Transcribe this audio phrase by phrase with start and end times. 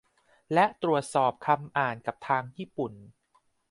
[0.53, 2.93] และตรวจสอบคำอ่านกับทางญี่ปุ่น